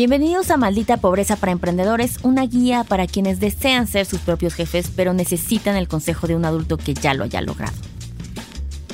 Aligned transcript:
Bienvenidos 0.00 0.50
a 0.50 0.56
Maldita 0.56 0.96
Pobreza 0.96 1.36
para 1.36 1.52
Emprendedores, 1.52 2.20
una 2.22 2.46
guía 2.46 2.84
para 2.84 3.06
quienes 3.06 3.38
desean 3.38 3.86
ser 3.86 4.06
sus 4.06 4.20
propios 4.20 4.54
jefes, 4.54 4.90
pero 4.96 5.12
necesitan 5.12 5.76
el 5.76 5.88
consejo 5.88 6.26
de 6.26 6.34
un 6.34 6.46
adulto 6.46 6.78
que 6.78 6.94
ya 6.94 7.12
lo 7.12 7.22
haya 7.22 7.42
logrado. 7.42 7.76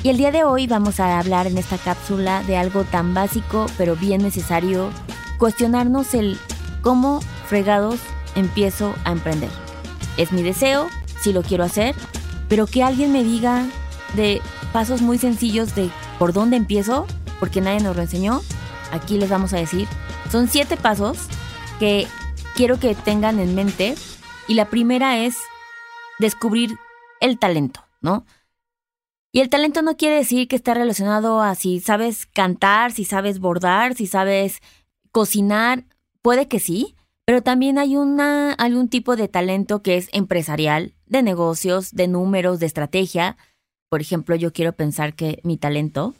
Y 0.03 0.09
el 0.09 0.17
día 0.17 0.31
de 0.31 0.43
hoy 0.43 0.67
vamos 0.67 0.99
a 0.99 1.17
hablar 1.17 1.47
en 1.47 1.57
esta 1.57 1.77
cápsula 1.77 2.43
de 2.43 2.57
algo 2.57 2.83
tan 2.83 3.13
básico, 3.13 3.67
pero 3.77 3.95
bien 3.95 4.21
necesario, 4.21 4.89
cuestionarnos 5.39 6.13
el 6.13 6.37
cómo 6.81 7.21
fregados 7.45 8.01
empiezo 8.35 8.93
a 9.05 9.13
emprender. 9.13 9.49
Es 10.17 10.33
mi 10.33 10.43
deseo, 10.43 10.89
si 11.21 11.31
lo 11.31 11.41
quiero 11.41 11.63
hacer, 11.63 11.95
pero 12.49 12.67
que 12.67 12.83
alguien 12.83 13.13
me 13.13 13.23
diga 13.23 13.65
de 14.17 14.41
pasos 14.73 15.01
muy 15.01 15.17
sencillos 15.17 15.73
de 15.73 15.89
por 16.19 16.33
dónde 16.33 16.57
empiezo, 16.57 17.07
porque 17.39 17.61
nadie 17.61 17.79
nos 17.79 17.95
lo 17.95 18.01
enseñó. 18.01 18.41
Aquí 18.91 19.17
les 19.17 19.29
vamos 19.29 19.53
a 19.53 19.57
decir 19.57 19.87
son 20.29 20.47
siete 20.47 20.77
pasos 20.77 21.27
que 21.79 22.07
quiero 22.55 22.79
que 22.79 22.95
tengan 22.95 23.39
en 23.39 23.55
mente 23.55 23.95
y 24.47 24.55
la 24.55 24.69
primera 24.69 25.19
es 25.19 25.35
descubrir 26.19 26.77
el 27.21 27.37
talento, 27.39 27.81
¿no? 28.01 28.25
Y 29.31 29.41
el 29.41 29.49
talento 29.49 29.81
no 29.81 29.97
quiere 29.97 30.15
decir 30.15 30.47
que 30.47 30.55
está 30.55 30.73
relacionado 30.73 31.41
a 31.41 31.53
si 31.55 31.79
sabes 31.79 32.25
cantar, 32.25 32.91
si 32.91 33.05
sabes 33.05 33.39
bordar, 33.39 33.93
si 33.93 34.07
sabes 34.07 34.59
cocinar, 35.11 35.85
puede 36.21 36.47
que 36.47 36.59
sí, 36.59 36.95
pero 37.25 37.43
también 37.43 37.77
hay 37.77 37.97
una, 37.97 38.53
algún 38.53 38.89
tipo 38.89 39.15
de 39.15 39.27
talento 39.27 39.83
que 39.83 39.97
es 39.97 40.09
empresarial, 40.13 40.95
de 41.05 41.23
negocios, 41.23 41.91
de 41.91 42.07
números, 42.07 42.59
de 42.59 42.65
estrategia. 42.65 43.37
Por 43.89 44.01
ejemplo, 44.01 44.35
yo 44.35 44.53
quiero 44.53 44.73
pensar 44.73 45.13
que 45.13 45.39
mi 45.43 45.57
talento 45.57 46.15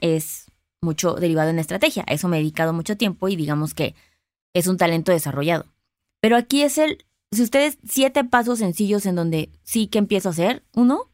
es 0.00 0.46
mucho 0.82 1.14
derivado 1.14 1.50
en 1.50 1.58
estrategia. 1.58 2.04
A 2.06 2.14
eso 2.14 2.28
me 2.28 2.36
he 2.36 2.40
dedicado 2.40 2.72
mucho 2.72 2.96
tiempo 2.96 3.28
y 3.28 3.36
digamos 3.36 3.74
que 3.74 3.94
es 4.54 4.66
un 4.66 4.76
talento 4.76 5.12
desarrollado. 5.12 5.66
Pero 6.20 6.36
aquí 6.36 6.62
es 6.62 6.78
el, 6.78 7.04
si 7.32 7.42
ustedes, 7.42 7.78
siete 7.84 8.24
pasos 8.24 8.58
sencillos 8.58 9.06
en 9.06 9.16
donde 9.16 9.50
sí 9.62 9.86
que 9.88 9.98
empiezo 9.98 10.28
a 10.28 10.32
hacer. 10.32 10.64
Uno, 10.74 11.10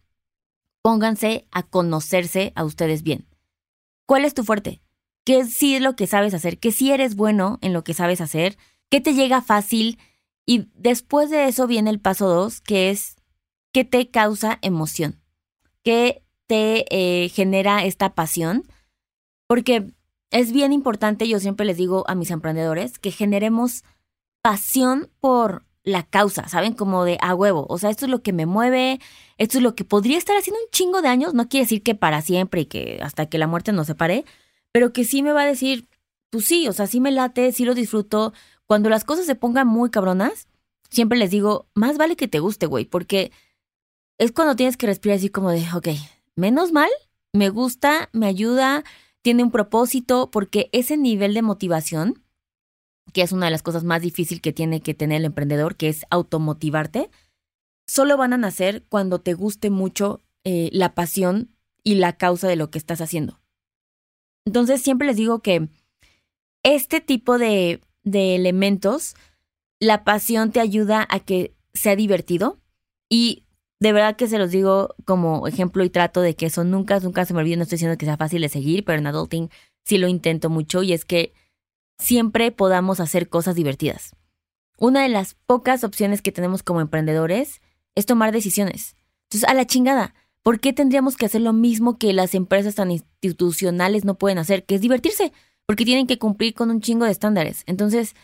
pónganse 0.83 1.47
a 1.51 1.63
conocerse 1.63 2.53
a 2.55 2.65
ustedes 2.65 3.03
bien. 3.03 3.27
¿Cuál 4.07 4.25
es 4.25 4.35
tu 4.35 4.45
fuerte? 4.45 4.83
¿Qué 5.25 5.45
sí 5.45 5.77
es 5.77 5.83
lo 5.83 5.97
que 5.97 6.07
sabes 6.07 6.35
hacer? 6.35 6.59
¿Qué 6.59 6.73
sí 6.73 6.91
eres 6.91 7.15
bueno 7.15 7.59
en 7.63 7.73
lo 7.73 7.85
que 7.85 7.95
sabes 7.95 8.21
hacer? 8.21 8.59
¿Qué 8.91 9.01
te 9.01 9.15
llega 9.15 9.41
fácil? 9.41 9.99
Y 10.45 10.69
después 10.75 11.31
de 11.31 11.47
eso 11.47 11.67
viene 11.67 11.91
el 11.91 12.01
paso 12.01 12.29
dos, 12.29 12.61
que 12.61 12.91
es 12.91 13.17
qué 13.73 13.85
te 13.85 14.11
causa 14.11 14.59
emoción, 14.63 15.21
qué 15.83 16.25
te 16.47 16.85
eh, 16.91 17.29
genera 17.29 17.85
esta 17.85 18.15
pasión 18.15 18.65
porque 19.53 19.93
es 20.31 20.51
bien 20.51 20.73
importante, 20.73 21.29
yo 21.29 21.39
siempre 21.39 21.67
les 21.67 21.77
digo 21.77 22.05
a 22.09 22.15
mis 22.15 22.31
emprendedores, 22.31 22.99
que 22.99 23.11
generemos 23.11 23.85
pasión 24.41 25.11
por 25.21 25.67
la 25.83 26.05
causa, 26.05 26.49
¿saben? 26.49 26.73
Como 26.73 27.05
de 27.05 27.19
a 27.21 27.35
huevo. 27.35 27.67
O 27.69 27.77
sea, 27.77 27.91
esto 27.91 28.07
es 28.07 28.11
lo 28.11 28.23
que 28.23 28.33
me 28.33 28.47
mueve, 28.47 28.99
esto 29.37 29.59
es 29.59 29.63
lo 29.63 29.75
que 29.75 29.85
podría 29.85 30.17
estar 30.17 30.35
haciendo 30.39 30.59
un 30.59 30.71
chingo 30.71 31.03
de 31.03 31.09
años. 31.09 31.35
No 31.35 31.51
quiere 31.51 31.65
decir 31.65 31.83
que 31.83 31.95
para 31.95 32.23
siempre 32.23 32.63
y 32.63 32.65
que 32.65 32.99
hasta 33.03 33.27
que 33.27 33.37
la 33.37 33.47
muerte 33.47 33.75
nos 33.75 33.89
separe, 33.89 34.25
pero 34.73 34.95
que 34.95 35.05
sí 35.05 35.23
me 35.23 35.35
va 35.35 35.43
a 35.43 35.47
decir, 35.47 35.87
pues 36.31 36.47
sí, 36.47 36.67
o 36.67 36.73
sea, 36.73 36.87
sí 36.87 37.03
me 37.03 37.11
late, 37.11 37.53
sí 37.53 37.67
lo 37.67 37.75
disfruto. 37.75 38.33
Cuando 38.65 38.89
las 38.89 39.05
cosas 39.05 39.27
se 39.27 39.35
pongan 39.35 39.67
muy 39.67 39.91
cabronas, 39.91 40.49
siempre 40.89 41.19
les 41.19 41.31
digo, 41.31 41.67
más 41.75 41.99
vale 41.99 42.17
que 42.17 42.27
te 42.27 42.41
guste, 42.41 42.65
güey, 42.65 42.87
porque 42.87 43.33
es 44.17 44.33
cuando 44.33 44.57
tienes 44.57 44.79
que 44.79 44.87
respirar 44.87 45.19
así 45.19 45.29
como 45.29 45.51
de, 45.51 45.63
ok, 45.75 45.89
menos 46.37 46.73
mal, 46.73 46.89
me 47.35 47.51
gusta, 47.51 48.09
me 48.13 48.29
ayuda, 48.29 48.83
tiene 49.23 49.43
un 49.43 49.51
propósito, 49.51 50.31
porque 50.31 50.69
ese 50.73 50.97
nivel 50.97 51.35
de 51.35 51.43
motivación, 51.43 52.23
que 53.13 53.23
es 53.23 53.33
una 53.33 53.47
de 53.47 53.53
las 53.53 53.63
cosas 53.63 53.85
más 53.85 54.03
difíciles 54.03 54.43
que 54.43 54.53
tiene 54.53 54.81
que 54.81 54.95
tener 54.95 55.19
el 55.19 55.27
emprendedor, 55.27 55.77
que 55.77 55.89
es 55.89 56.05
automotivarte, 56.11 57.11
solo 57.87 58.17
van 58.17 58.33
a 58.33 58.39
nacer 58.39 58.85
cuando 58.89 59.21
te 59.21 59.35
guste 59.35 59.71
mucho 59.71 60.21
eh, 60.45 60.71
la 60.73 60.95
pasión 60.95 61.51
y 61.85 61.97
la 61.97 62.17
causa 62.17 62.49
de 62.49 62.57
lo 62.57 62.71
que 62.71 62.79
estás 62.79 63.01
haciendo. 63.01 63.41
Entonces 64.45 64.83
siempre 64.83 65.07
les 65.07 65.17
digo 65.17 65.41
que 65.41 65.69
este 66.65 67.01
tipo 67.01 67.39
de, 67.39 67.81
de 68.03 68.35
elementos, 68.35 69.15
la 69.81 70.05
pasión 70.05 70.53
te 70.53 70.61
ayuda 70.61 71.07
a 71.09 71.21
que 71.21 71.55
sea 71.75 71.97
divertido 71.97 72.59
y 73.09 73.42
de 73.83 73.93
verdad 73.93 74.15
que 74.15 74.29
se 74.29 74.39
los 74.39 74.53
digo 74.53 74.95
como 75.05 75.49
ejemplo 75.49 75.83
y 75.83 75.91
trato 75.91 76.21
de 76.21 76.37
que 76.37 76.47
eso 76.47 76.63
nunca, 76.63 77.01
nunca 77.01 77.25
se 77.25 77.35
me 77.35 77.41
olvide. 77.41 77.57
No 77.57 77.65
estoy 77.65 77.79
diciendo 77.79 77.99
que 77.99 78.07
sea 78.07 78.17
fácil 78.17 78.41
de 78.41 78.49
seguir, 78.49 78.85
pero 78.85 79.01
en 79.01 79.09
Adulting 79.09 79.51
sí 79.85 79.99
lo 79.99 80.07
intento 80.07 80.51
mucho 80.51 80.85
y 80.85 80.93
es 80.93 81.05
que 81.05 81.35
siempre 81.99 82.53
podamos 82.53 83.01
hacer 83.01 83.29
cosas 83.29 83.57
divertidas. 83.57 84.15
Una 84.79 85.03
de 85.03 85.09
las 85.09 85.35
pocas 85.35 85.83
opciones 85.83 86.23
que 86.23 86.31
tenemos 86.31 86.63
como 86.63 86.81
emprendedores 86.81 87.61
es 87.97 88.07
tomar 88.07 88.31
decisiones. 88.31 88.95
Entonces, 89.25 89.51
a 89.51 89.55
la 89.55 89.67
chingada, 89.67 90.15
¿por 90.45 90.61
qué 90.61 90.73
tendríamos 90.73 91.17
que 91.17 91.27
hacer 91.27 91.41
lo 91.41 91.53
mismo 91.53 91.99
que 91.99 92.13
las 92.13 92.37
empresas 92.37 92.77
tan 92.77 92.93
institucionales 92.93 94.05
no 94.05 94.17
pueden 94.17 94.39
hacer, 94.39 94.65
que 94.65 94.77
es 94.77 94.81
divertirse? 94.81 95.33
Porque 95.67 95.85
tienen 95.85 96.07
que 96.07 96.21
cumplir 96.21 96.55
con 96.55 96.71
un 96.71 96.83
chingo 96.83 97.05
de 97.05 97.11
estándares. 97.11 97.65
Entonces, 97.67 98.15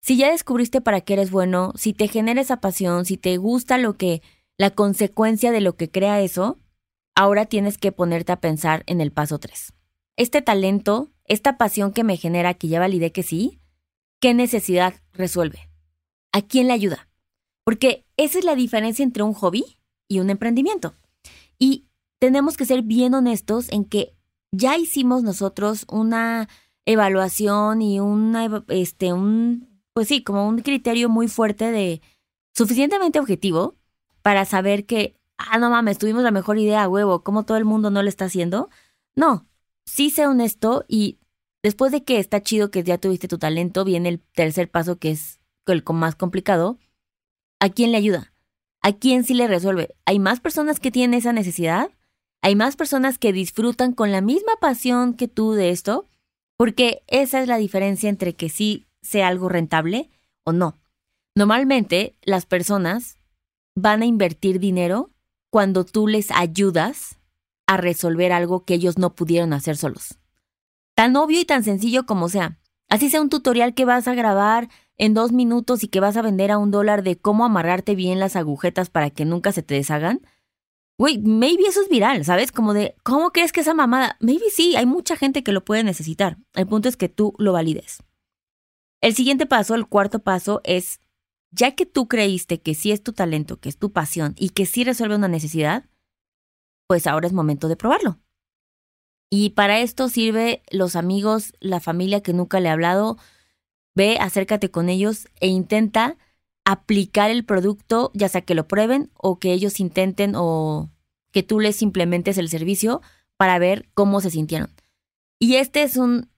si 0.00 0.16
ya 0.16 0.30
descubriste 0.30 0.80
para 0.80 1.00
qué 1.00 1.14
eres 1.14 1.32
bueno, 1.32 1.72
si 1.74 1.92
te 1.92 2.06
genera 2.06 2.40
esa 2.40 2.60
pasión, 2.60 3.04
si 3.04 3.16
te 3.16 3.36
gusta 3.36 3.78
lo 3.78 3.96
que 3.96 4.22
la 4.58 4.70
consecuencia 4.70 5.52
de 5.52 5.60
lo 5.60 5.76
que 5.76 5.90
crea 5.90 6.20
eso, 6.20 6.58
ahora 7.14 7.46
tienes 7.46 7.78
que 7.78 7.92
ponerte 7.92 8.32
a 8.32 8.40
pensar 8.40 8.82
en 8.86 9.00
el 9.00 9.12
paso 9.12 9.38
3. 9.38 9.72
Este 10.16 10.42
talento, 10.42 11.10
esta 11.24 11.56
pasión 11.56 11.92
que 11.92 12.04
me 12.04 12.16
genera, 12.16 12.54
que 12.54 12.68
ya 12.68 12.80
validé 12.80 13.12
que 13.12 13.22
sí, 13.22 13.60
¿qué 14.20 14.34
necesidad 14.34 14.94
resuelve? 15.12 15.70
¿A 16.32 16.42
quién 16.42 16.66
le 16.66 16.72
ayuda? 16.72 17.08
Porque 17.64 18.04
esa 18.16 18.38
es 18.38 18.44
la 18.44 18.56
diferencia 18.56 19.04
entre 19.04 19.22
un 19.22 19.32
hobby 19.32 19.64
y 20.08 20.18
un 20.18 20.28
emprendimiento. 20.28 20.94
Y 21.58 21.86
tenemos 22.18 22.56
que 22.56 22.64
ser 22.64 22.82
bien 22.82 23.14
honestos 23.14 23.68
en 23.70 23.84
que 23.84 24.16
ya 24.50 24.76
hicimos 24.76 25.22
nosotros 25.22 25.86
una 25.88 26.48
evaluación 26.84 27.80
y 27.80 28.00
una, 28.00 28.64
este, 28.68 29.12
un, 29.12 29.82
pues 29.92 30.08
sí, 30.08 30.24
como 30.24 30.48
un 30.48 30.60
criterio 30.60 31.08
muy 31.08 31.28
fuerte 31.28 31.70
de 31.70 32.00
suficientemente 32.54 33.20
objetivo 33.20 33.76
para 34.22 34.44
saber 34.44 34.86
que, 34.86 35.16
ah, 35.36 35.58
no 35.58 35.70
mames, 35.70 35.98
tuvimos 35.98 36.22
la 36.22 36.30
mejor 36.30 36.58
idea, 36.58 36.88
huevo, 36.88 37.22
¿cómo 37.22 37.44
todo 37.44 37.56
el 37.56 37.64
mundo 37.64 37.90
no 37.90 38.02
lo 38.02 38.08
está 38.08 38.26
haciendo? 38.26 38.70
No, 39.16 39.46
sí 39.84 40.10
sé 40.10 40.26
honesto 40.26 40.84
y 40.88 41.18
después 41.62 41.92
de 41.92 42.04
que 42.04 42.18
está 42.18 42.42
chido 42.42 42.70
que 42.70 42.82
ya 42.82 42.98
tuviste 42.98 43.28
tu 43.28 43.38
talento, 43.38 43.84
viene 43.84 44.08
el 44.08 44.20
tercer 44.20 44.70
paso 44.70 44.98
que 44.98 45.10
es 45.10 45.38
el 45.66 45.84
más 45.92 46.14
complicado. 46.14 46.78
¿A 47.60 47.68
quién 47.68 47.92
le 47.92 47.98
ayuda? 47.98 48.32
¿A 48.82 48.92
quién 48.92 49.24
sí 49.24 49.34
le 49.34 49.48
resuelve? 49.48 49.94
¿Hay 50.04 50.18
más 50.18 50.40
personas 50.40 50.80
que 50.80 50.90
tienen 50.90 51.18
esa 51.18 51.32
necesidad? 51.32 51.90
¿Hay 52.40 52.54
más 52.54 52.76
personas 52.76 53.18
que 53.18 53.32
disfrutan 53.32 53.92
con 53.92 54.12
la 54.12 54.20
misma 54.20 54.52
pasión 54.60 55.14
que 55.14 55.28
tú 55.28 55.52
de 55.52 55.70
esto? 55.70 56.08
Porque 56.56 57.02
esa 57.06 57.42
es 57.42 57.48
la 57.48 57.56
diferencia 57.56 58.08
entre 58.08 58.34
que 58.34 58.48
sí 58.48 58.86
sea 59.02 59.28
algo 59.28 59.48
rentable 59.48 60.10
o 60.44 60.52
no. 60.52 60.78
Normalmente 61.34 62.16
las 62.22 62.46
personas 62.46 63.17
van 63.82 64.02
a 64.02 64.06
invertir 64.06 64.58
dinero 64.58 65.10
cuando 65.50 65.84
tú 65.84 66.06
les 66.06 66.30
ayudas 66.30 67.18
a 67.66 67.76
resolver 67.76 68.32
algo 68.32 68.64
que 68.64 68.74
ellos 68.74 68.98
no 68.98 69.14
pudieron 69.14 69.52
hacer 69.52 69.76
solos. 69.76 70.18
Tan 70.94 71.16
obvio 71.16 71.40
y 71.40 71.44
tan 71.44 71.62
sencillo 71.62 72.06
como 72.06 72.28
sea. 72.28 72.58
Así 72.88 73.10
sea 73.10 73.20
un 73.20 73.28
tutorial 73.28 73.74
que 73.74 73.84
vas 73.84 74.08
a 74.08 74.14
grabar 74.14 74.68
en 74.96 75.14
dos 75.14 75.32
minutos 75.32 75.84
y 75.84 75.88
que 75.88 76.00
vas 76.00 76.16
a 76.16 76.22
vender 76.22 76.50
a 76.50 76.58
un 76.58 76.70
dólar 76.70 77.02
de 77.02 77.16
cómo 77.16 77.44
amarrarte 77.44 77.94
bien 77.94 78.18
las 78.18 78.36
agujetas 78.36 78.90
para 78.90 79.10
que 79.10 79.24
nunca 79.24 79.52
se 79.52 79.62
te 79.62 79.74
deshagan. 79.74 80.22
Güey, 80.98 81.18
maybe 81.18 81.62
eso 81.68 81.80
es 81.80 81.88
viral, 81.88 82.24
¿sabes? 82.24 82.50
Como 82.50 82.74
de, 82.74 82.96
¿cómo 83.04 83.30
crees 83.30 83.52
que 83.52 83.60
esa 83.60 83.74
mamada? 83.74 84.16
Maybe 84.20 84.50
sí, 84.50 84.74
hay 84.74 84.86
mucha 84.86 85.16
gente 85.16 85.44
que 85.44 85.52
lo 85.52 85.64
puede 85.64 85.84
necesitar. 85.84 86.38
El 86.54 86.66
punto 86.66 86.88
es 86.88 86.96
que 86.96 87.08
tú 87.08 87.34
lo 87.38 87.52
valides. 87.52 88.02
El 89.00 89.14
siguiente 89.14 89.46
paso, 89.46 89.76
el 89.76 89.86
cuarto 89.86 90.18
paso, 90.18 90.60
es 90.64 91.00
ya 91.50 91.74
que 91.74 91.86
tú 91.86 92.08
creíste 92.08 92.60
que 92.60 92.74
sí 92.74 92.92
es 92.92 93.02
tu 93.02 93.12
talento, 93.12 93.58
que 93.58 93.68
es 93.68 93.78
tu 93.78 93.92
pasión 93.92 94.34
y 94.36 94.50
que 94.50 94.66
sí 94.66 94.84
resuelve 94.84 95.16
una 95.16 95.28
necesidad, 95.28 95.86
pues 96.86 97.06
ahora 97.06 97.26
es 97.26 97.32
momento 97.32 97.68
de 97.68 97.76
probarlo. 97.76 98.18
Y 99.30 99.50
para 99.50 99.80
esto 99.80 100.08
sirve 100.08 100.62
los 100.70 100.96
amigos, 100.96 101.52
la 101.60 101.80
familia 101.80 102.22
que 102.22 102.32
nunca 102.32 102.60
le 102.60 102.70
ha 102.70 102.72
hablado, 102.72 103.18
ve, 103.94 104.18
acércate 104.18 104.70
con 104.70 104.88
ellos 104.88 105.28
e 105.40 105.48
intenta 105.48 106.16
aplicar 106.64 107.30
el 107.30 107.44
producto, 107.44 108.10
ya 108.14 108.28
sea 108.28 108.42
que 108.42 108.54
lo 108.54 108.68
prueben 108.68 109.10
o 109.14 109.38
que 109.38 109.52
ellos 109.52 109.80
intenten 109.80 110.34
o 110.34 110.90
que 111.30 111.42
tú 111.42 111.60
les 111.60 111.82
implementes 111.82 112.38
el 112.38 112.48
servicio 112.48 113.02
para 113.36 113.58
ver 113.58 113.88
cómo 113.94 114.20
se 114.20 114.30
sintieron. 114.30 114.70
Y 115.38 115.56
este 115.56 115.82
es 115.82 115.96
un, 115.96 116.28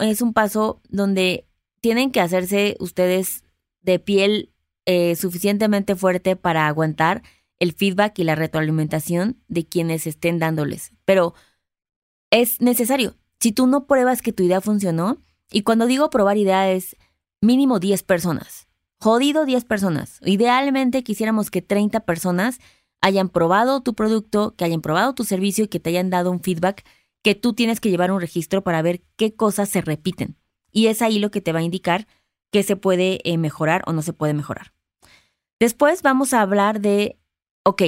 es 0.00 0.22
un 0.22 0.32
paso 0.32 0.80
donde 0.88 1.46
tienen 1.80 2.12
que 2.12 2.20
hacerse 2.20 2.76
ustedes 2.78 3.42
de 3.82 3.98
piel 3.98 4.53
eh, 4.86 5.16
suficientemente 5.16 5.96
fuerte 5.96 6.36
para 6.36 6.66
aguantar 6.66 7.22
el 7.58 7.72
feedback 7.72 8.18
y 8.18 8.24
la 8.24 8.34
retroalimentación 8.34 9.42
de 9.48 9.66
quienes 9.66 10.06
estén 10.06 10.38
dándoles. 10.38 10.92
Pero 11.04 11.34
es 12.30 12.60
necesario. 12.60 13.14
Si 13.40 13.52
tú 13.52 13.66
no 13.66 13.86
pruebas 13.86 14.22
que 14.22 14.32
tu 14.32 14.42
idea 14.42 14.60
funcionó, 14.60 15.22
y 15.50 15.62
cuando 15.62 15.86
digo 15.86 16.10
probar 16.10 16.36
ideas, 16.36 16.96
mínimo 17.40 17.78
10 17.78 18.02
personas. 18.02 18.68
Jodido 19.00 19.44
10 19.44 19.64
personas. 19.64 20.18
Idealmente 20.24 21.02
quisiéramos 21.02 21.50
que 21.50 21.62
30 21.62 22.00
personas 22.00 22.58
hayan 23.00 23.28
probado 23.28 23.82
tu 23.82 23.94
producto, 23.94 24.54
que 24.56 24.64
hayan 24.64 24.80
probado 24.80 25.14
tu 25.14 25.24
servicio 25.24 25.64
y 25.64 25.68
que 25.68 25.80
te 25.80 25.90
hayan 25.90 26.10
dado 26.10 26.30
un 26.30 26.40
feedback 26.40 26.84
que 27.22 27.34
tú 27.34 27.54
tienes 27.54 27.80
que 27.80 27.90
llevar 27.90 28.12
un 28.12 28.20
registro 28.20 28.62
para 28.64 28.82
ver 28.82 29.02
qué 29.16 29.34
cosas 29.34 29.68
se 29.68 29.80
repiten. 29.80 30.36
Y 30.72 30.88
es 30.88 31.02
ahí 31.02 31.18
lo 31.18 31.30
que 31.30 31.40
te 31.40 31.52
va 31.52 31.60
a 31.60 31.62
indicar 31.62 32.06
qué 32.50 32.62
se 32.62 32.76
puede 32.76 33.20
eh, 33.24 33.38
mejorar 33.38 33.82
o 33.86 33.92
no 33.92 34.02
se 34.02 34.12
puede 34.12 34.34
mejorar. 34.34 34.73
Después 35.60 36.02
vamos 36.02 36.32
a 36.32 36.40
hablar 36.42 36.80
de, 36.80 37.18
ok, 37.64 37.82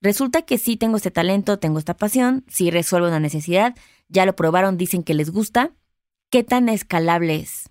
resulta 0.00 0.42
que 0.42 0.58
sí 0.58 0.76
tengo 0.76 0.96
este 0.96 1.10
talento, 1.10 1.58
tengo 1.58 1.78
esta 1.78 1.96
pasión, 1.96 2.44
sí 2.48 2.70
resuelvo 2.70 3.08
una 3.08 3.20
necesidad, 3.20 3.74
ya 4.08 4.26
lo 4.26 4.34
probaron, 4.34 4.76
dicen 4.76 5.02
que 5.02 5.14
les 5.14 5.30
gusta, 5.30 5.72
¿qué 6.30 6.42
tan 6.42 6.68
escalable 6.68 7.36
es? 7.36 7.70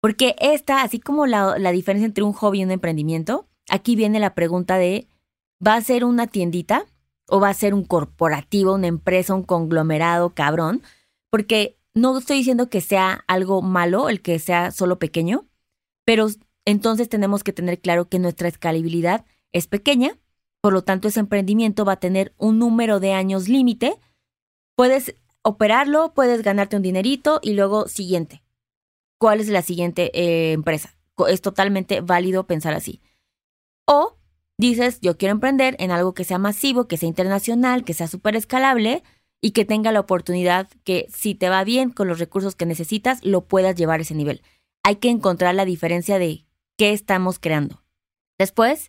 Porque 0.00 0.36
esta, 0.38 0.82
así 0.82 1.00
como 1.00 1.26
la, 1.26 1.58
la 1.58 1.72
diferencia 1.72 2.06
entre 2.06 2.24
un 2.24 2.32
hobby 2.32 2.60
y 2.60 2.64
un 2.64 2.70
emprendimiento, 2.70 3.48
aquí 3.68 3.96
viene 3.96 4.20
la 4.20 4.34
pregunta 4.34 4.78
de, 4.78 5.08
¿va 5.64 5.74
a 5.74 5.82
ser 5.82 6.04
una 6.04 6.26
tiendita 6.26 6.86
o 7.28 7.40
va 7.40 7.48
a 7.48 7.54
ser 7.54 7.74
un 7.74 7.84
corporativo, 7.84 8.74
una 8.74 8.86
empresa, 8.86 9.34
un 9.34 9.42
conglomerado 9.42 10.30
cabrón? 10.34 10.82
Porque 11.30 11.76
no 11.94 12.16
estoy 12.16 12.38
diciendo 12.38 12.70
que 12.70 12.80
sea 12.80 13.24
algo 13.26 13.60
malo 13.60 14.08
el 14.08 14.22
que 14.22 14.38
sea 14.38 14.70
solo 14.70 14.98
pequeño, 14.98 15.46
pero 16.04 16.28
entonces 16.68 17.08
tenemos 17.08 17.44
que 17.44 17.54
tener 17.54 17.80
claro 17.80 18.10
que 18.10 18.18
nuestra 18.18 18.46
escalabilidad 18.46 19.24
es 19.52 19.66
pequeña, 19.66 20.18
por 20.60 20.74
lo 20.74 20.84
tanto 20.84 21.08
ese 21.08 21.18
emprendimiento 21.18 21.86
va 21.86 21.92
a 21.92 22.00
tener 22.00 22.34
un 22.36 22.58
número 22.58 23.00
de 23.00 23.14
años 23.14 23.48
límite. 23.48 23.96
Puedes 24.76 25.14
operarlo, 25.40 26.12
puedes 26.12 26.42
ganarte 26.42 26.76
un 26.76 26.82
dinerito 26.82 27.40
y 27.42 27.54
luego 27.54 27.88
siguiente. 27.88 28.42
¿Cuál 29.18 29.40
es 29.40 29.48
la 29.48 29.62
siguiente 29.62 30.10
eh, 30.12 30.52
empresa? 30.52 30.94
Es 31.28 31.40
totalmente 31.40 32.02
válido 32.02 32.46
pensar 32.46 32.74
así. 32.74 33.00
O 33.86 34.18
dices, 34.58 35.00
yo 35.00 35.16
quiero 35.16 35.32
emprender 35.32 35.74
en 35.78 35.90
algo 35.90 36.12
que 36.12 36.24
sea 36.24 36.36
masivo, 36.36 36.86
que 36.86 36.98
sea 36.98 37.08
internacional, 37.08 37.82
que 37.82 37.94
sea 37.94 38.08
súper 38.08 38.36
escalable 38.36 39.02
y 39.40 39.52
que 39.52 39.64
tenga 39.64 39.90
la 39.90 40.00
oportunidad 40.00 40.68
que 40.84 41.06
si 41.08 41.34
te 41.34 41.48
va 41.48 41.64
bien 41.64 41.88
con 41.88 42.08
los 42.08 42.18
recursos 42.18 42.56
que 42.56 42.66
necesitas, 42.66 43.24
lo 43.24 43.46
puedas 43.46 43.74
llevar 43.74 44.00
a 44.00 44.02
ese 44.02 44.14
nivel. 44.14 44.42
Hay 44.82 44.96
que 44.96 45.08
encontrar 45.08 45.54
la 45.54 45.64
diferencia 45.64 46.18
de 46.18 46.44
qué 46.78 46.92
estamos 46.92 47.38
creando. 47.38 47.82
Después 48.38 48.88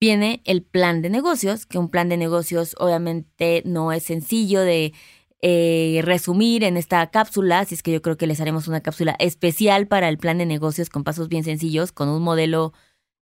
viene 0.00 0.40
el 0.44 0.62
plan 0.62 1.02
de 1.02 1.10
negocios, 1.10 1.66
que 1.66 1.78
un 1.78 1.90
plan 1.90 2.08
de 2.08 2.16
negocios 2.16 2.74
obviamente 2.78 3.62
no 3.66 3.92
es 3.92 4.04
sencillo 4.04 4.60
de 4.60 4.94
eh, 5.42 6.00
resumir 6.04 6.64
en 6.64 6.78
esta 6.78 7.10
cápsula, 7.10 7.58
así 7.58 7.74
es 7.74 7.82
que 7.82 7.92
yo 7.92 8.00
creo 8.00 8.16
que 8.16 8.26
les 8.26 8.40
haremos 8.40 8.66
una 8.66 8.80
cápsula 8.80 9.14
especial 9.18 9.86
para 9.86 10.08
el 10.08 10.16
plan 10.16 10.38
de 10.38 10.46
negocios 10.46 10.88
con 10.88 11.04
pasos 11.04 11.28
bien 11.28 11.44
sencillos, 11.44 11.92
con 11.92 12.08
un 12.08 12.22
modelo, 12.22 12.72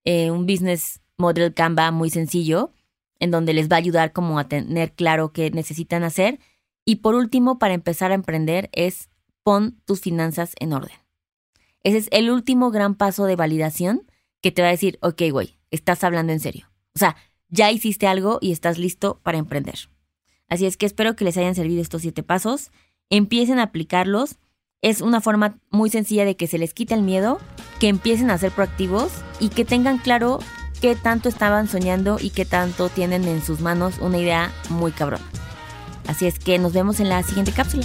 eh, 0.04 0.30
un 0.30 0.46
business 0.46 1.00
model 1.18 1.52
Canva 1.54 1.90
muy 1.90 2.10
sencillo, 2.10 2.72
en 3.18 3.30
donde 3.30 3.54
les 3.54 3.68
va 3.68 3.76
a 3.76 3.78
ayudar 3.78 4.12
como 4.12 4.38
a 4.38 4.48
tener 4.48 4.92
claro 4.92 5.32
qué 5.32 5.50
necesitan 5.50 6.04
hacer. 6.04 6.38
Y 6.84 6.96
por 6.96 7.14
último, 7.14 7.58
para 7.58 7.74
empezar 7.74 8.12
a 8.12 8.16
emprender, 8.16 8.68
es 8.72 9.08
pon 9.42 9.80
tus 9.84 10.00
finanzas 10.00 10.54
en 10.60 10.72
orden. 10.72 11.01
Ese 11.84 11.98
es 11.98 12.08
el 12.10 12.30
último 12.30 12.70
gran 12.70 12.94
paso 12.94 13.24
de 13.24 13.36
validación 13.36 14.06
que 14.40 14.52
te 14.52 14.62
va 14.62 14.68
a 14.68 14.72
decir, 14.72 14.98
ok, 15.02 15.22
güey, 15.30 15.58
estás 15.70 16.04
hablando 16.04 16.32
en 16.32 16.40
serio. 16.40 16.70
O 16.94 16.98
sea, 16.98 17.16
ya 17.48 17.70
hiciste 17.70 18.06
algo 18.06 18.38
y 18.40 18.52
estás 18.52 18.78
listo 18.78 19.20
para 19.22 19.38
emprender. 19.38 19.78
Así 20.48 20.66
es 20.66 20.76
que 20.76 20.86
espero 20.86 21.16
que 21.16 21.24
les 21.24 21.36
hayan 21.36 21.54
servido 21.54 21.80
estos 21.80 22.02
siete 22.02 22.22
pasos. 22.22 22.70
Empiecen 23.10 23.58
a 23.58 23.64
aplicarlos. 23.64 24.36
Es 24.80 25.00
una 25.00 25.20
forma 25.20 25.58
muy 25.70 25.90
sencilla 25.90 26.24
de 26.24 26.36
que 26.36 26.46
se 26.46 26.58
les 26.58 26.74
quite 26.74 26.94
el 26.94 27.02
miedo, 27.02 27.38
que 27.78 27.88
empiecen 27.88 28.30
a 28.30 28.38
ser 28.38 28.50
proactivos 28.50 29.12
y 29.38 29.48
que 29.48 29.64
tengan 29.64 29.98
claro 29.98 30.40
qué 30.80 30.96
tanto 30.96 31.28
estaban 31.28 31.68
soñando 31.68 32.18
y 32.20 32.30
qué 32.30 32.44
tanto 32.44 32.88
tienen 32.88 33.24
en 33.28 33.42
sus 33.42 33.60
manos 33.60 33.98
una 34.00 34.18
idea 34.18 34.52
muy 34.70 34.90
cabrona. 34.90 35.24
Así 36.08 36.26
es 36.26 36.38
que 36.38 36.58
nos 36.58 36.72
vemos 36.72 37.00
en 37.00 37.08
la 37.08 37.22
siguiente 37.22 37.52
cápsula. 37.52 37.84